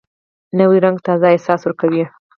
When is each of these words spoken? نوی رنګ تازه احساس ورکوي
نوی 0.57 0.77
رنګ 0.85 0.97
تازه 1.07 1.27
احساس 1.35 1.61
ورکوي 1.63 2.03